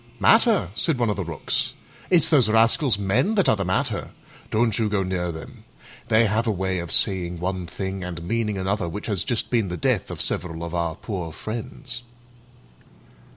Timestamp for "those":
2.27-2.49